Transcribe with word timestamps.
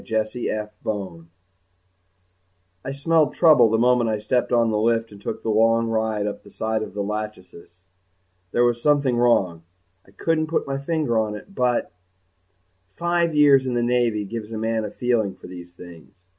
F. 0.01 0.03
BONE 0.03 0.17
Illustrated 0.33 0.71
by 0.83 0.91
FINLAY 0.95 1.27
_I 2.85 2.95
smelled 2.95 3.31
the 3.33 3.35
trouble 3.35 3.69
the 3.69 3.77
moment 3.77 4.09
I 4.09 4.17
stepped 4.17 4.51
on 4.51 4.71
the 4.71 4.79
lift 4.79 5.11
and 5.11 5.21
took 5.21 5.43
the 5.43 5.51
long 5.51 5.89
ride 5.89 6.25
up 6.25 6.41
the 6.41 6.49
side 6.49 6.81
of 6.81 6.95
the 6.95 7.03
"Lachesis." 7.03 7.83
There 8.51 8.63
was 8.65 8.81
something 8.81 9.15
wrong. 9.17 9.61
I 10.03 10.09
couldn't 10.09 10.47
put 10.47 10.65
my 10.65 10.79
finger 10.79 11.19
on 11.19 11.35
it 11.35 11.53
but_ 11.53 11.89
five 12.95 13.35
years 13.35 13.67
in 13.67 13.75
the 13.75 13.83
Navy 13.83 14.25
gives 14.25 14.51
a 14.51 14.57
man 14.57 14.85
a 14.85 14.89
feeling 14.89 15.35
for 15.35 15.45
these 15.45 15.71
things. 15.75 16.11